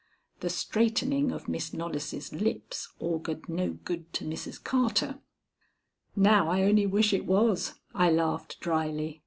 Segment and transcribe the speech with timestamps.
[0.39, 4.57] The straightening of Miss Knollys' lips augured no good to Mrs.
[4.63, 5.19] Carter.
[6.15, 9.19] "Now I only wish it was," I laughed dryly.